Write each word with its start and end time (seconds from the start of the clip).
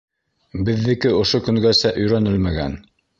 Беҙҙеке 0.69 1.11
ошо 1.19 1.41
көнгәсә 1.49 1.91
өйрәнелмәгән... 2.05 2.75